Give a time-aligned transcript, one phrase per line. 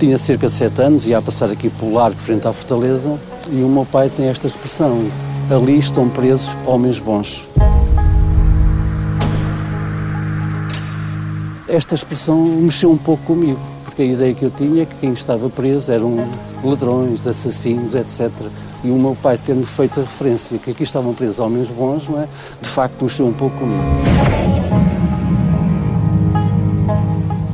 [0.00, 3.20] tinha cerca de sete anos, ia a passar aqui pelo largo frente à fortaleza,
[3.52, 5.10] e o meu pai tem esta expressão:
[5.50, 7.46] ali estão presos homens bons.
[11.68, 15.12] Esta expressão mexeu um pouco comigo, porque a ideia que eu tinha é que quem
[15.12, 16.26] estava preso eram
[16.64, 18.30] ladrões, assassinos, etc.
[18.82, 22.22] E o meu pai ter-me feito a referência que aqui estavam presos homens bons, não
[22.22, 22.28] é?
[22.60, 24.49] de facto mexeu um pouco comigo.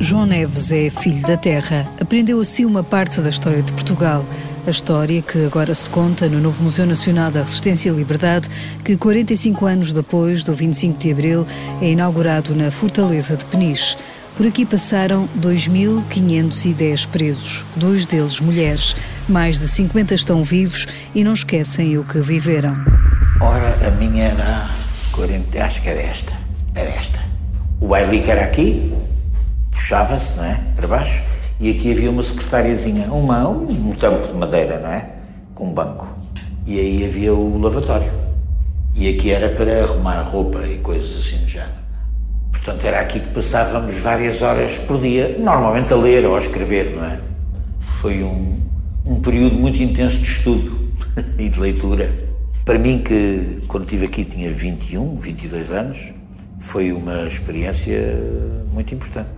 [0.07, 1.85] João Neves é filho da terra.
[1.99, 4.23] Aprendeu assim uma parte da história de Portugal.
[4.65, 8.47] A história que agora se conta no novo Museu Nacional da Resistência e Liberdade,
[8.85, 11.45] que 45 anos depois do 25 de Abril
[11.81, 13.97] é inaugurado na Fortaleza de Peniche.
[14.37, 18.95] Por aqui passaram 2.510 presos, dois deles mulheres.
[19.27, 22.77] Mais de 50 estão vivos e não esquecem o que viveram.
[23.41, 24.69] Ora, a minha era
[25.11, 26.31] 40, acho que era esta.
[26.73, 27.19] Era esta.
[27.81, 28.95] O bailique era aqui,
[29.77, 30.59] puxava-se, não é?
[30.75, 31.23] Para baixo
[31.59, 35.09] e aqui havia uma secretariazinha, uma, um tampo de madeira, não é?
[35.55, 36.07] Com um banco.
[36.65, 38.11] E aí havia o lavatório.
[38.93, 41.71] E aqui era para arrumar roupa e coisas assim no género.
[42.51, 46.95] Portanto, era aqui que passávamos várias horas por dia, normalmente a ler ou a escrever,
[46.95, 47.19] não é?
[47.79, 48.59] Foi um,
[49.05, 50.91] um período muito intenso de estudo
[51.39, 52.13] e de leitura.
[52.65, 56.13] Para mim, que quando estive aqui tinha 21, 22 anos,
[56.59, 57.97] foi uma experiência
[58.71, 59.36] muito importante.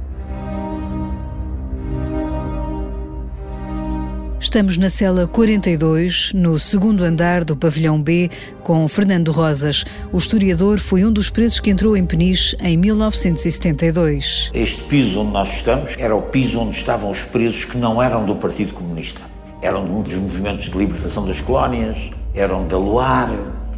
[4.42, 8.32] Estamos na cela 42, no segundo andar do pavilhão B,
[8.64, 9.84] com Fernando Rosas.
[10.14, 14.50] O historiador foi um dos presos que entrou em Peniche em 1972.
[14.54, 18.26] Este piso onde nós estamos era o piso onde estavam os presos que não eram
[18.26, 19.22] do Partido Comunista.
[19.62, 23.30] Eram dos movimentos de libertação das colónias, eram da Luar,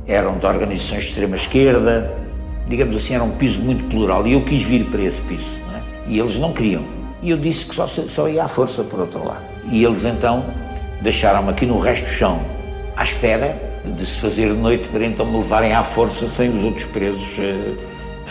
[0.06, 2.16] eram de organizações de extrema-esquerda.
[2.70, 5.60] Digamos assim, era um piso muito plural e eu quis vir para esse piso.
[5.76, 5.82] É?
[6.08, 6.86] E eles não queriam.
[7.24, 9.51] E eu disse que só, só ia à força por outro lado.
[9.66, 10.44] E eles então
[11.02, 12.40] deixaram-me aqui no resto do chão,
[12.96, 16.86] à espera de se fazer noite para então me levarem à força sem os outros
[16.86, 17.78] presos uh,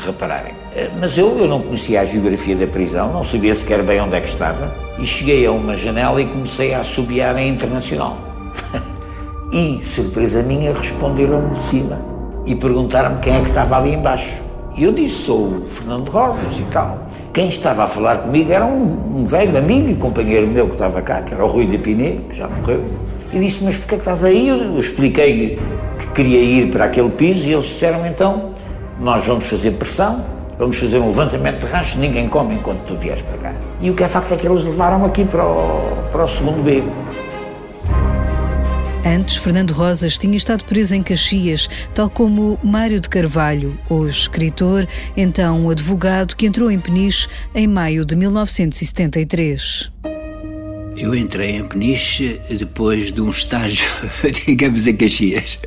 [0.07, 0.53] repararem.
[0.53, 4.15] Uh, mas eu, eu não conhecia a geografia da prisão, não sabia sequer bem onde
[4.15, 8.17] é que estava, e cheguei a uma janela e comecei a assobiar em internacional.
[9.53, 12.01] e, surpresa minha, responderam-me de cima
[12.47, 14.50] e perguntaram-me quem é que estava ali embaixo.
[14.77, 17.07] E eu disse, sou o Fernando Rojas e tal.
[17.33, 21.03] Quem estava a falar comigo era um, um velho amigo e companheiro meu que estava
[21.03, 22.85] cá, que era o Rui de Piné, que já morreu.
[23.33, 24.49] E disse, mas porquê que estás aí?
[24.49, 25.59] Eu expliquei
[25.99, 28.51] que queria ir para aquele piso e eles disseram, então,
[29.01, 30.25] nós vamos fazer pressão,
[30.59, 33.53] vamos fazer um levantamento de rancho, ninguém come enquanto tu vieres para cá.
[33.81, 36.63] E o que é facto é que eles levaram aqui para o, para o segundo
[36.63, 36.83] B.
[39.05, 44.87] Antes, Fernando Rosas tinha estado preso em Caxias, tal como Mário de Carvalho, hoje escritor,
[45.16, 49.91] então advogado, que entrou em Peniche em maio de 1973.
[50.99, 53.89] Eu entrei em Peniche depois de um estágio,
[54.47, 55.59] digamos, em Caxias.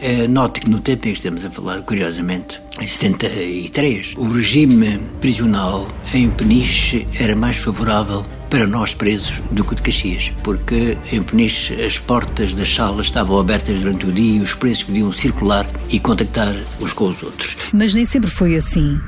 [0.00, 4.98] É, note que no tempo em que estamos a falar, curiosamente, em 73, o regime
[5.20, 11.22] prisional em Peniche era mais favorável para nós presos do que de Caxias, porque em
[11.22, 15.64] Peniche as portas das salas estavam abertas durante o dia e os presos podiam circular
[15.88, 17.56] e contactar uns com os outros.
[17.72, 19.00] Mas nem sempre foi assim.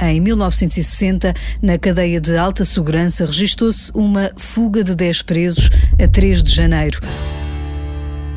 [0.00, 5.70] Em 1960, na cadeia de alta segurança, registrou-se uma fuga de 10 presos
[6.02, 7.00] a 3 de janeiro.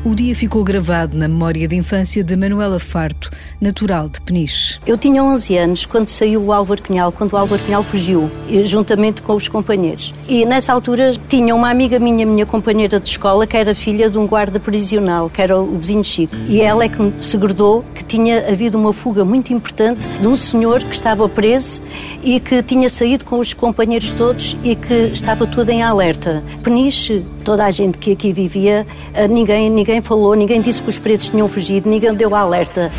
[0.04, 3.30] O dia ficou gravado na memória de infância de Manuela Farto,
[3.60, 4.80] natural de Peniche.
[4.84, 8.28] Eu tinha 11 anos quando saiu o Álvaro Cunhal, quando o Álvaro Cunhal fugiu,
[8.64, 10.12] juntamente com os companheiros.
[10.28, 14.18] E nessa altura tinha uma amiga minha, minha companheira de escola, que era filha de
[14.18, 16.34] um guarda prisional, que era o vizinho Chico.
[16.48, 20.34] E ela é que me segredou que tinha havido uma fuga muito importante de um
[20.34, 21.80] senhor que estava preso
[22.24, 26.42] e que tinha saído com os companheiros todos e que estava tudo em alerta.
[26.64, 30.88] Peniche, toda a gente que aqui vivia, eh, ninguém, ninguém ninguém falou, ninguém disse que
[30.88, 32.90] os presos tinham fugido, ninguém deu alerta.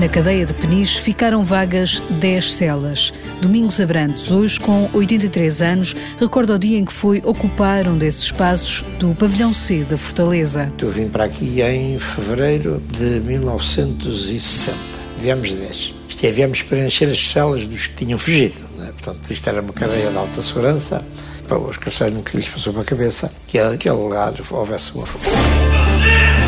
[0.00, 3.12] Na cadeia de Peniche ficaram vagas 10 celas.
[3.42, 8.22] Domingos Abrantes, hoje com 83 anos, recorda o dia em que foi ocupar um desses
[8.22, 10.72] espaços do pavilhão C da Fortaleza.
[10.80, 14.74] Eu vim para aqui em fevereiro de 1960,
[15.18, 15.94] viemos 10.
[16.08, 18.56] Isto é, viemos preencher as celas dos que tinham fugido.
[18.78, 18.90] Né?
[18.98, 21.04] Portanto, isto era uma cadeia de alta segurança.
[21.46, 26.39] Para os carcereiros nunca lhes passou pela cabeça que aquele lugar houvesse uma fuga.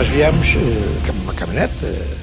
[0.00, 1.74] Nós viemos, eh, uma caminhonete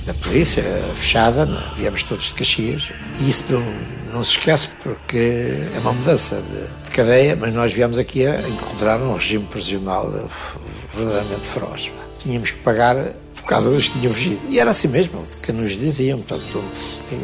[0.03, 0.63] da polícia,
[0.95, 1.75] fechada, é?
[1.75, 6.85] viemos todos de Caxias, e isso não, não se esquece porque é uma mudança de,
[6.85, 10.11] de cadeia, mas nós viemos aqui a encontrar um regime prisional
[10.91, 11.91] verdadeiramente feroz.
[12.17, 12.95] Tínhamos que pagar
[13.47, 14.41] por causa dos que tinham fugido.
[14.49, 16.19] E era assim mesmo, que nos diziam.
[16.19, 16.61] Portanto,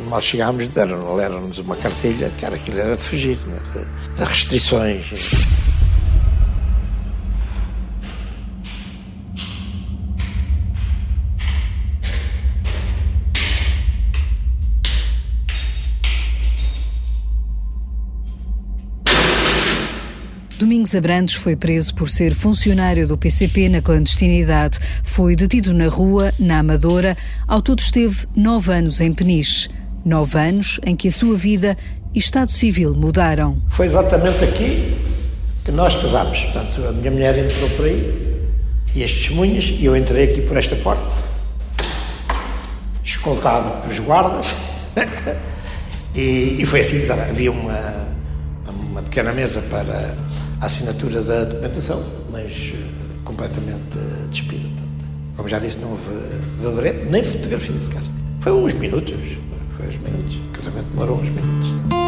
[0.07, 3.77] nós chegámos, deram-nos uma cartilha, que era aquilo era de fugir, é?
[3.77, 5.05] de, de restrições.
[20.93, 24.79] Domingos Abrantes foi preso por ser funcionário do PCP na clandestinidade.
[25.03, 27.17] Foi detido na rua, na Amadora.
[27.47, 29.69] Ao todo esteve nove anos em Peniche.
[30.05, 31.77] Nove anos em que a sua vida
[32.13, 33.61] e estado civil mudaram.
[33.69, 34.95] Foi exatamente aqui
[35.65, 36.39] que nós casámos.
[36.39, 38.43] Portanto, a minha mulher entrou por aí
[38.93, 41.09] e as testemunhas, e eu entrei aqui por esta porta,
[43.03, 44.53] escoltado pelos guardas.
[46.13, 48.07] e, e foi assim, havia uma,
[48.67, 50.15] uma pequena mesa para
[50.63, 52.01] a assinatura da documentação,
[52.31, 54.63] mas uh, completamente uh, despida.
[54.69, 55.05] Portanto,
[55.35, 56.03] como já disse, não houve
[56.63, 58.01] gabarete, nem fotografia sequer.
[58.39, 59.13] Foi uns minutos,
[59.75, 60.37] foi uns minutos.
[60.37, 62.02] O casamento demorou uns minutos.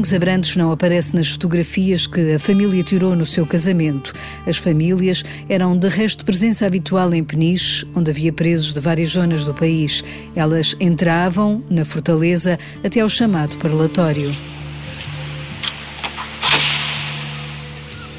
[0.00, 4.14] Domingos Abrantes não aparece nas fotografias que a família tirou no seu casamento.
[4.46, 9.44] As famílias eram de resto presença habitual em Peniche, onde havia presos de várias zonas
[9.44, 10.02] do país.
[10.34, 14.34] Elas entravam na fortaleza até ao chamado parlatório.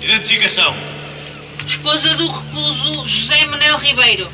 [0.04, 0.75] Identificação.
[1.66, 4.30] Esposa do recluso José Manel Ribeiro.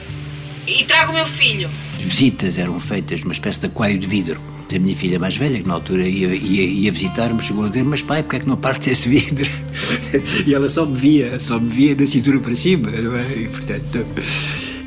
[0.67, 1.69] E trago o meu filho.
[1.95, 5.59] As visitas eram feitas numa espécie de aquário de vidro a minha filha mais velha,
[5.59, 8.47] que na altura ia, ia, ia visitar-me, chegou a dizer: Mas pai, porque é que
[8.47, 9.49] não parte esse vidro?
[10.45, 13.33] e ela só me via, só me via da cintura para cima, não é?
[13.35, 14.05] E, portanto,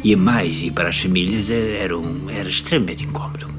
[0.05, 3.51] ia mais, e para as famílias era, um, era extremamente incómodo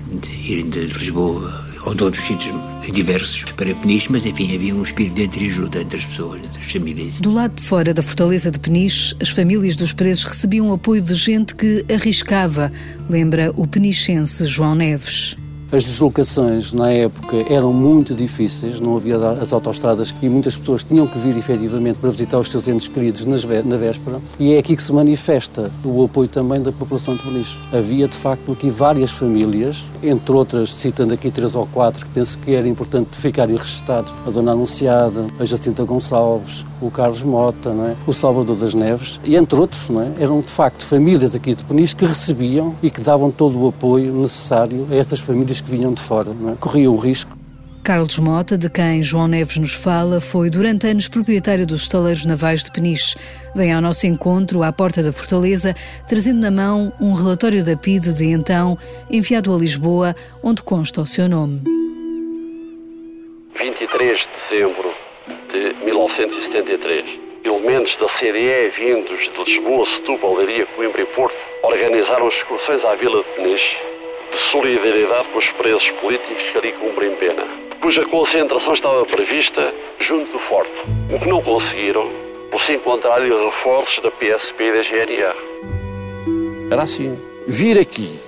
[0.47, 2.53] irem de Lisboa ou de outros sítios
[2.91, 6.71] diversos para Peniche, mas enfim, havia um espírito de entreajuda entre as pessoas, entre as
[6.71, 7.19] famílias.
[7.19, 11.13] Do lado de fora da fortaleza de Peniche, as famílias dos presos recebiam apoio de
[11.13, 12.71] gente que arriscava,
[13.09, 15.37] lembra o penichense João Neves.
[15.71, 21.07] As deslocações na época eram muito difíceis, não havia as autoestradas e muitas pessoas tinham
[21.07, 24.83] que vir efetivamente para visitar os seus entes queridos na véspera e é aqui que
[24.83, 27.57] se manifesta o apoio também da população de Peniche.
[27.71, 32.37] Havia de facto aqui várias famílias, entre outras, citando aqui três ou quatro, que penso
[32.39, 37.95] que era importante ficarem registados, a Dona Anunciada, a Jacinta Gonçalves, o Carlos Mota, é?
[38.05, 40.23] o Salvador das Neves e entre outros, é?
[40.23, 44.13] eram de facto famílias aqui de Peniche que recebiam e que davam todo o apoio
[44.13, 46.55] necessário a estas famílias que vinham de fora, não é?
[46.55, 47.41] corriam o risco.
[47.83, 52.63] Carlos Mota, de quem João Neves nos fala, foi durante anos proprietário dos estaleiros navais
[52.63, 53.17] de Peniche.
[53.55, 55.73] Vem ao nosso encontro à porta da Fortaleza,
[56.07, 58.77] trazendo na mão um relatório da PIDE de então,
[59.09, 61.59] enviado a Lisboa, onde consta o seu nome.
[63.57, 64.93] 23 de dezembro
[65.51, 67.19] de 1973.
[67.43, 73.23] Elementos da CDE vindos de Lisboa, Setúbal, Leiria, Coimbra e Porto organizaram excursões à Vila
[73.23, 73.90] de Peniche
[74.31, 77.43] de solidariedade com os presos políticos que ali cumprem pena,
[77.81, 80.71] cuja concentração estava prevista junto do Forte,
[81.13, 82.09] o que não conseguiram
[82.49, 86.71] por se encontrarem reforços da PSP e da GNR.
[86.71, 87.19] Era assim.
[87.47, 88.19] Vir aqui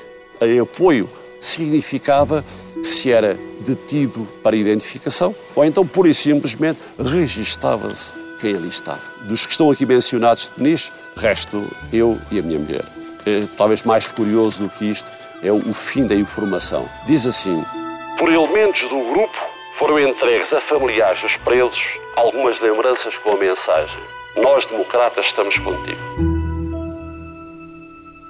[0.41, 2.43] a apoio significava
[2.81, 9.01] se era detido para identificação ou então, pura e simplesmente, registava-se quem ali estava.
[9.22, 12.83] Dos que estão aqui mencionados de resto eu e a minha mulher.
[13.25, 15.10] É, talvez mais curioso do que isto
[15.43, 16.89] é o fim da informação.
[17.05, 17.63] Diz assim:
[18.17, 19.38] Por elementos do grupo
[19.77, 21.79] foram entregues a familiares dos presos
[22.15, 24.00] algumas lembranças com a mensagem:
[24.38, 26.43] Nós, democratas, estamos contigo.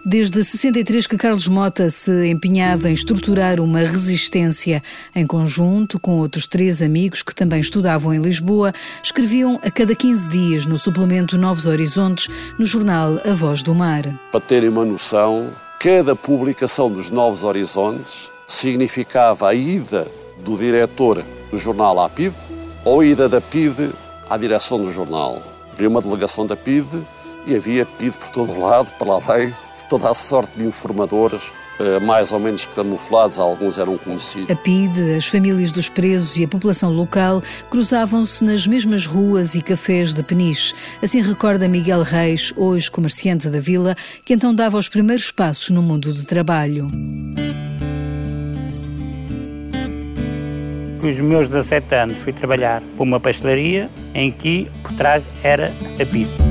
[0.05, 4.83] Desde 63 que Carlos Mota se empenhava em estruturar uma resistência.
[5.15, 10.27] Em conjunto com outros três amigos que também estudavam em Lisboa, escreviam a cada 15
[10.27, 12.27] dias no suplemento Novos Horizontes,
[12.59, 14.03] no jornal A Voz do Mar.
[14.29, 15.53] Para terem uma noção,
[15.83, 21.21] cada publicação dos Novos Horizontes significava a ida do diretor
[21.51, 22.37] do jornal à PIDE
[22.85, 23.91] ou a ida da PIDE
[24.29, 25.41] à direção do jornal.
[25.73, 27.05] Havia uma delegação da PIDE
[27.45, 29.53] e havia PIDE por todo o lado, para lá bem,
[29.89, 31.43] toda a sorte de informadores
[32.03, 34.49] mais ou menos camuflados, alguns eram conhecidos.
[34.49, 39.61] A PIDE, as famílias dos presos e a população local cruzavam-se nas mesmas ruas e
[39.61, 40.73] cafés de Peniche.
[41.01, 45.81] Assim recorda Miguel Reis, hoje comerciante da vila, que então dava os primeiros passos no
[45.81, 46.89] mundo do trabalho.
[51.05, 56.05] os meus 17 anos fui trabalhar para uma pastelaria em que por trás era a
[56.05, 56.41] pizza.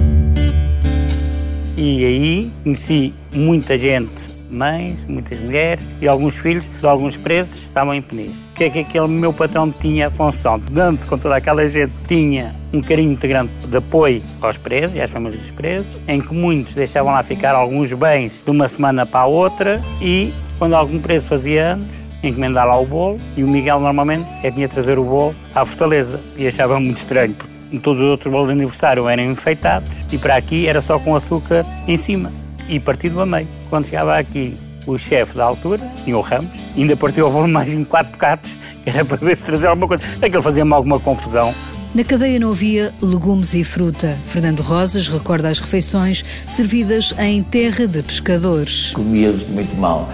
[1.77, 7.95] E aí conheci muita gente, mães, muitas mulheres e alguns filhos de alguns presos estavam
[7.95, 8.35] em Peniche.
[8.53, 10.61] O que é que aquele meu patrão tinha a função?
[10.71, 15.01] Dando-se com toda aquela gente, tinha um carinho muito grande de apoio aos presos e
[15.01, 19.05] às famílias dos presos, em que muitos deixavam lá ficar alguns bens de uma semana
[19.05, 23.49] para a outra e, quando algum preso fazia anos, encomendar lá o bolo e o
[23.49, 28.01] Miguel normalmente é vinha trazer o bolo à Fortaleza e achava muito estranho porque todos
[28.01, 31.97] os outros bolos de aniversário eram enfeitados e para aqui era só com açúcar em
[31.97, 32.31] cima
[32.75, 33.47] e partido a meio.
[33.69, 34.55] Quando chegava aqui
[34.87, 38.51] o chefe da altura, o senhor Ramos, ainda partiu o bolo mais em quatro bocados,
[38.83, 40.03] que era para ver se trazia alguma coisa.
[40.21, 41.55] Aquilo fazia-me alguma confusão.
[41.95, 44.19] Na cadeia não havia legumes e fruta.
[44.25, 48.93] Fernando Rosas recorda as refeições servidas em terra de pescadores.
[48.93, 50.09] Comia-se muito mal.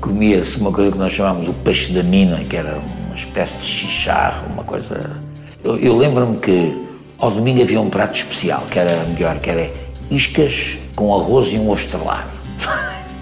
[0.00, 3.66] Comia-se uma coisa que nós chamávamos o peixe da nina, que era uma espécie de
[3.66, 5.20] chicharro, uma coisa...
[5.64, 6.80] Eu, eu lembro-me que
[7.18, 9.68] ao domingo havia um prato especial, que era melhor, que era
[10.10, 12.36] iscas com arroz e um ovo estrelado.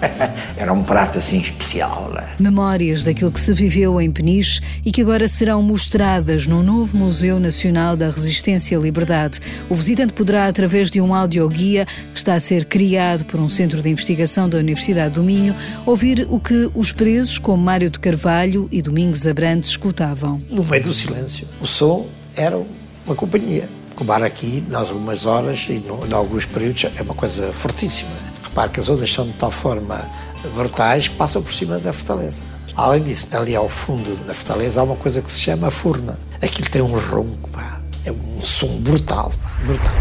[0.57, 2.11] Era um prato assim especial.
[2.13, 2.23] Né?
[2.39, 7.39] Memórias daquilo que se viveu em Peniche e que agora serão mostradas no novo Museu
[7.39, 9.39] Nacional da Resistência e Liberdade.
[9.69, 13.81] O visitante poderá, através de um audioguia que está a ser criado por um centro
[13.81, 18.67] de investigação da Universidade do Minho, ouvir o que os presos, como Mário de Carvalho
[18.71, 20.41] e Domingos Abrantes, escutavam.
[20.49, 22.59] No meio do silêncio, o som era
[23.05, 23.67] uma companhia.
[23.97, 28.11] O bar aqui, em algumas horas e em alguns períodos, é uma coisa fortíssima.
[28.43, 30.05] Repare que as ondas são de tal forma
[30.53, 32.43] brutais que passam por cima da fortaleza.
[32.75, 36.19] Além disso, ali ao fundo da fortaleza há uma coisa que se chama furna.
[36.41, 37.79] Aquilo tem um ronco, pá.
[38.03, 39.49] é um som brutal, pá.
[39.65, 39.93] brutal.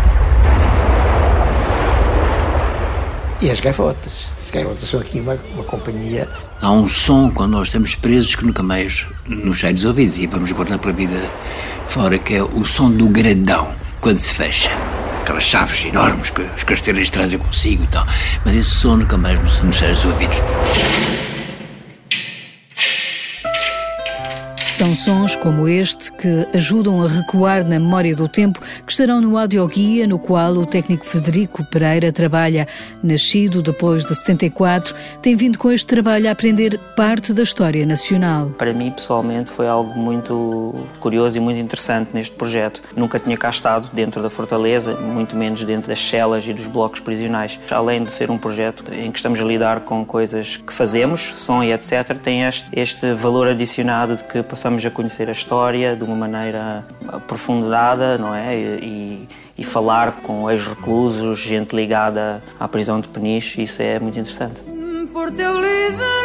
[3.40, 4.26] E as gaivotas.
[4.40, 6.28] As gaivotas são aqui uma, uma companhia.
[6.60, 10.26] Há um som quando nós estamos presos que nunca mais nos sai dos ouvidos e
[10.26, 11.30] vamos guardar para a vida
[11.86, 14.70] fora, que é o som do gradão quando se fecha.
[15.22, 18.06] Aquelas chaves enormes que os carteiros trazem consigo e tal.
[18.44, 20.42] Mas esse som nunca mais nos sai dos ouvidos.
[24.84, 29.38] São sons como este que ajudam a recuar na memória do tempo que estarão no
[29.38, 32.68] audioguia no qual o técnico Federico Pereira trabalha.
[33.02, 38.50] Nascido depois de 74, tem vindo com este trabalho a aprender parte da história nacional.
[38.58, 42.82] Para mim, pessoalmente, foi algo muito curioso e muito interessante neste projeto.
[42.94, 47.00] Nunca tinha cá estado dentro da Fortaleza, muito menos dentro das celas e dos blocos
[47.00, 47.58] prisionais.
[47.70, 51.62] Além de ser um projeto em que estamos a lidar com coisas que fazemos, som
[51.62, 55.94] e etc., tem este, este valor adicionado de que passamos possamos a conhecer a história
[55.94, 58.56] de uma maneira aprofundada, não é?
[58.56, 64.64] E, e falar com ex-reclusos, gente ligada à prisão de Peniche, isso é muito interessante.
[65.12, 66.24] Por teu livre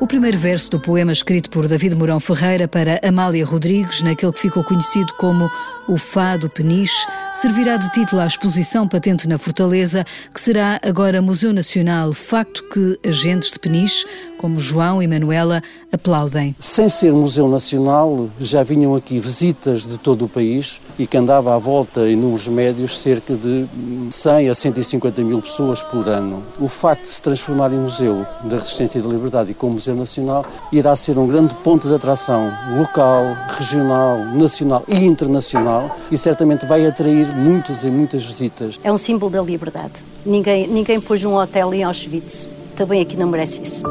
[0.00, 4.38] O primeiro verso do poema escrito por David Mourão Ferreira para Amália Rodrigues, naquele que
[4.38, 5.50] ficou conhecido como
[5.88, 11.52] O Fado Peniche, servirá de título à exposição patente na Fortaleza, que será agora Museu
[11.52, 14.06] Nacional, facto que agentes de Peniche,
[14.38, 16.54] como João e Manuela, aplaudem.
[16.58, 21.54] Sem ser Museu Nacional, já vinham aqui visitas de todo o país e que andava
[21.54, 23.66] à volta em números médios cerca de
[24.10, 26.42] 100 a 150 mil pessoas por ano.
[26.58, 29.94] O facto de se transformar em Museu da Resistência e da Liberdade e como Museu
[29.94, 36.66] Nacional irá ser um grande ponto de atração local, regional, nacional e internacional e certamente
[36.66, 38.78] vai atrair muitas e muitas visitas.
[38.84, 40.04] É um símbolo da liberdade.
[40.24, 42.48] Ninguém, ninguém pôs um hotel em Auschwitz.
[42.76, 43.82] Também aqui não merece isso.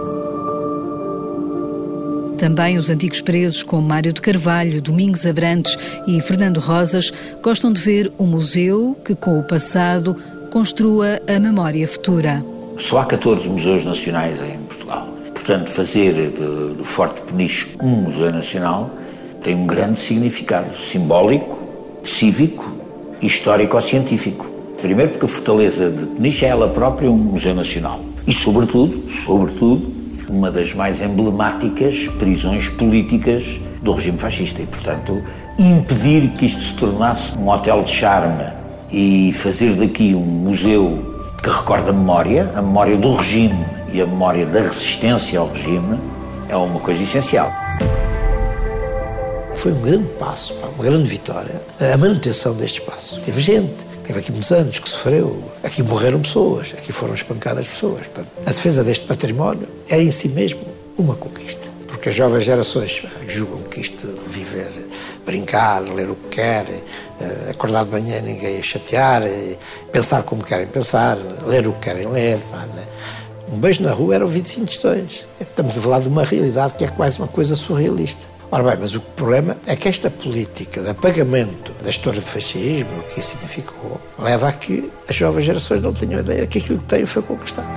[2.38, 5.75] Também os antigos presos, como Mário de Carvalho, Domingos Abrantes
[6.06, 10.15] e Fernando Rosas, gostam de ver um museu que, com o passado,
[10.51, 12.46] construa a memória futura.
[12.77, 15.08] Só há 14 museus nacionais em Portugal.
[15.34, 18.91] Portanto, fazer do Forte Peniche um museu nacional
[19.41, 21.58] tem um grande significado simbólico,
[22.03, 22.72] cívico
[23.20, 24.51] e histórico-científico.
[24.79, 28.00] Primeiro porque a Fortaleza de Peniche é ela própria um museu nacional.
[28.27, 29.97] E, sobretudo, sobretudo,
[30.29, 34.62] uma das mais emblemáticas prisões políticas do regime fascista.
[34.62, 35.24] E, portanto,
[35.57, 38.53] impedir que isto se tornasse um hotel de charme
[38.91, 44.05] e fazer daqui um museu que recorda a memória, a memória do regime e a
[44.05, 45.98] memória da resistência ao regime,
[46.50, 47.51] é uma coisa essencial.
[49.55, 53.19] Foi um grande passo, uma grande vitória, a manutenção deste espaço.
[53.22, 58.05] Teve gente, teve aqui muitos anos que sofreu, aqui morreram pessoas, aqui foram espancadas pessoas.
[58.45, 60.61] A defesa deste património é em si mesmo
[60.97, 61.67] uma conquista.
[61.87, 64.71] Porque as jovens gerações julgam que isto viver,
[65.25, 66.81] brincar, ler o que querem,
[67.19, 69.23] eh, acordar de manhã ninguém chatear,
[69.91, 72.85] pensar como querem pensar, ler o que querem ler, né?
[73.51, 75.25] Um beijo na rua eram 25 tostões.
[75.39, 78.25] Estamos a falar de uma realidade que é quase uma coisa surrealista.
[78.50, 82.98] Ora bem, mas o problema é que esta política de apagamento da história do fascismo,
[83.00, 86.80] o que isso significou, leva a que as jovens gerações não tenham ideia que aquilo
[86.80, 87.68] que têm foi conquistado.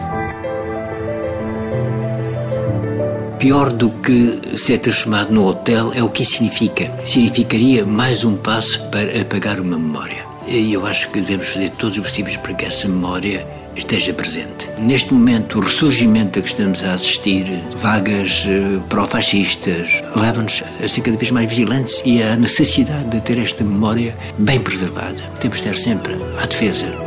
[3.40, 6.92] Pior do que ser transformado no hotel é o que significa.
[7.04, 10.24] Significaria mais um passo para apagar uma memória.
[10.46, 13.44] E eu acho que devemos fazer todos os possíveis para que essa memória
[13.80, 14.68] esteja presente.
[14.78, 17.46] Neste momento, o ressurgimento a que estamos a assistir,
[17.82, 23.38] vagas uh, pró-fascistas, leva-nos a ser cada vez mais vigilantes e a necessidade de ter
[23.38, 25.22] esta memória bem preservada.
[25.40, 26.99] Temos de estar sempre à defesa